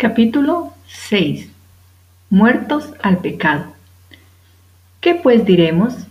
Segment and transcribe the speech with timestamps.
[0.00, 1.50] Capítulo 6
[2.30, 3.64] Muertos al pecado.
[5.00, 6.06] ¿Qué pues diremos?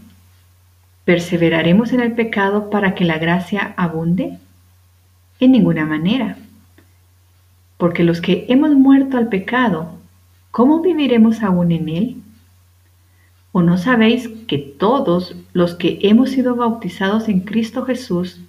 [1.06, 4.40] ¿Perseveraremos en el pecado para que la gracia abunde?
[5.40, 6.38] En ninguna manera.
[7.78, 9.94] Porque los que hemos muerto al pecado,
[10.52, 12.16] ¿cómo viviremos aún en él?
[13.54, 18.42] ¿O no sabéis que todos los que hemos sido bautizados en Cristo Jesús,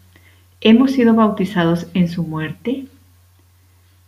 [0.60, 2.88] hemos sido bautizados en su muerte?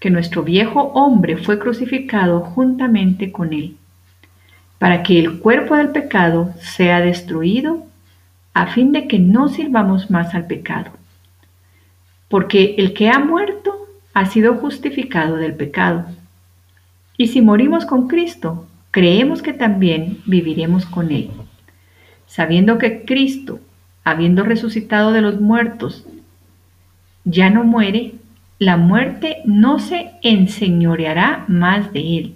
[0.00, 3.76] que nuestro viejo hombre fue crucificado juntamente con Él,
[4.78, 7.84] para que el cuerpo del pecado sea destruido,
[8.54, 10.90] a fin de que no sirvamos más al pecado.
[12.28, 16.06] Porque el que ha muerto ha sido justificado del pecado.
[17.16, 21.30] Y si morimos con Cristo, creemos que también viviremos con Él.
[22.26, 23.60] Sabiendo que Cristo,
[24.02, 26.06] habiendo resucitado de los muertos,
[27.24, 28.14] ya no muere,
[28.60, 32.34] la muerte no se enseñoreará más de Él.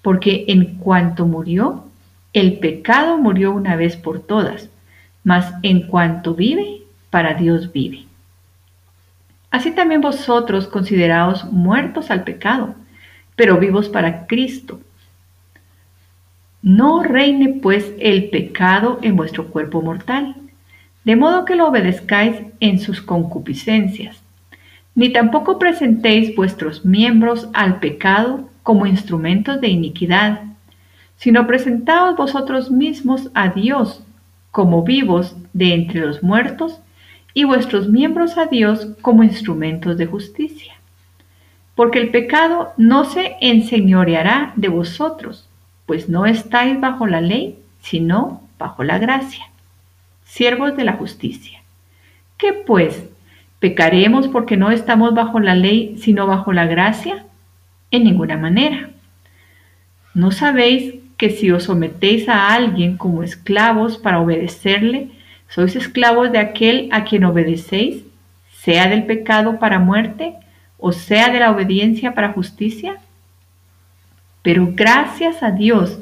[0.00, 1.84] Porque en cuanto murió,
[2.32, 4.70] el pecado murió una vez por todas,
[5.22, 8.06] mas en cuanto vive, para Dios vive.
[9.50, 12.74] Así también vosotros consideraos muertos al pecado,
[13.36, 14.80] pero vivos para Cristo.
[16.62, 20.34] No reine pues el pecado en vuestro cuerpo mortal,
[21.04, 24.22] de modo que lo obedezcáis en sus concupiscencias,
[24.94, 30.42] ni tampoco presentéis vuestros miembros al pecado como instrumentos de iniquidad,
[31.16, 34.02] sino presentaos vosotros mismos a Dios
[34.50, 36.80] como vivos de entre los muertos
[37.34, 40.74] y vuestros miembros a Dios como instrumentos de justicia.
[41.74, 45.48] Porque el pecado no se enseñoreará de vosotros,
[45.86, 49.46] pues no estáis bajo la ley, sino bajo la gracia.
[50.24, 51.62] Siervos de la justicia.
[52.36, 53.04] ¿Qué pues?
[53.62, 57.26] ¿Pecaremos porque no estamos bajo la ley, sino bajo la gracia?
[57.92, 58.90] En ninguna manera.
[60.14, 65.10] ¿No sabéis que si os sometéis a alguien como esclavos para obedecerle,
[65.46, 68.02] sois esclavos de aquel a quien obedecéis,
[68.50, 70.34] sea del pecado para muerte
[70.76, 72.96] o sea de la obediencia para justicia?
[74.42, 76.00] Pero gracias a Dios,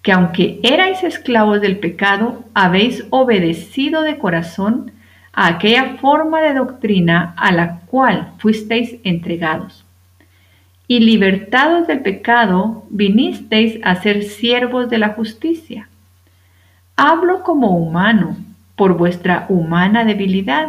[0.00, 4.92] que aunque erais esclavos del pecado, habéis obedecido de corazón
[5.36, 9.84] a aquella forma de doctrina a la cual fuisteis entregados.
[10.88, 15.90] Y libertados del pecado, vinisteis a ser siervos de la justicia.
[16.96, 18.38] Hablo como humano,
[18.76, 20.68] por vuestra humana debilidad,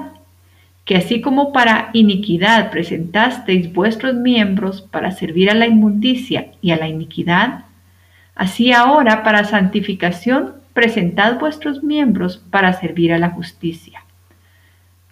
[0.84, 6.78] que así como para iniquidad presentasteis vuestros miembros para servir a la inmundicia y a
[6.78, 7.64] la iniquidad,
[8.36, 14.04] así ahora para santificación presentad vuestros miembros para servir a la justicia.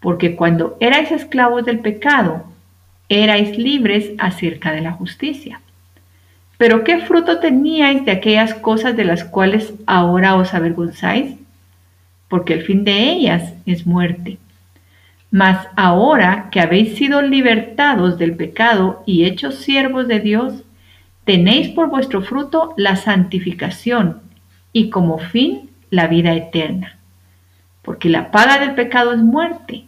[0.06, 2.44] Porque cuando erais esclavos del pecado,
[3.10, 5.62] erais libres acerca de la justicia.
[6.60, 11.38] Pero ¿qué fruto teníais de aquellas cosas de las cuales ahora os avergonzáis?
[12.28, 14.38] Porque el fin de ellas es muerte.
[15.32, 20.62] Mas ahora que habéis sido libertados del pecado y hechos siervos de Dios,
[21.24, 24.22] tenéis por vuestro fruto la santificación
[24.72, 27.00] y como fin la vida eterna.
[27.82, 29.86] Porque la paga del pecado es muerte,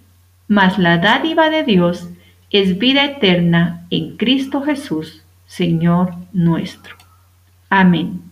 [0.47, 2.09] mas la dádiva de Dios
[2.49, 6.95] es vida eterna en Cristo Jesús, Señor nuestro.
[7.69, 8.26] Amén.